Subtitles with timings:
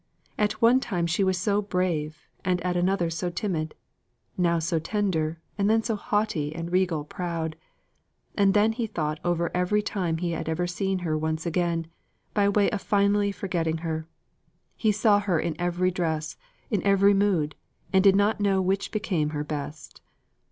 [0.35, 3.75] At one time she was so brave, and at another so timid;
[4.35, 7.55] now so tender, and then so haughty and regal proud.
[8.33, 11.85] And then he thought over every time he had ever seen her once again,
[12.33, 14.07] by way of finally forgetting her.
[14.75, 16.35] He saw her in every dress,
[16.71, 17.53] in every mood,
[17.93, 20.01] and did not know which became her best.